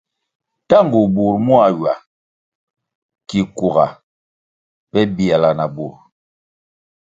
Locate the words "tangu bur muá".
0.69-1.65